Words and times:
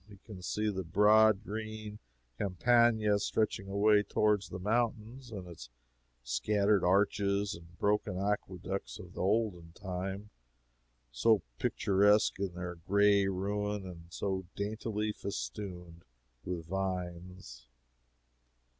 He 0.09 0.17
can 0.17 0.41
see 0.41 0.67
the 0.71 0.83
broad 0.83 1.43
green 1.43 1.99
Campagna, 2.39 3.19
stretching 3.19 3.67
away 3.67 4.01
toward 4.01 4.41
the 4.41 4.57
mountains, 4.57 5.31
with 5.31 5.47
its 5.47 5.69
scattered 6.23 6.83
arches 6.83 7.53
and 7.53 7.77
broken 7.77 8.17
aqueducts 8.17 8.97
of 8.97 9.13
the 9.13 9.21
olden 9.21 9.73
time, 9.73 10.31
so 11.11 11.43
picturesque 11.59 12.39
in 12.39 12.55
their 12.55 12.77
gray 12.87 13.27
ruin, 13.27 13.85
and 13.85 14.05
so 14.11 14.47
daintily 14.55 15.11
festooned 15.11 16.01
with 16.43 16.65
vines. 16.65 17.67